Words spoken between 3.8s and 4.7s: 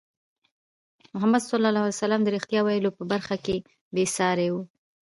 بې ساری وو.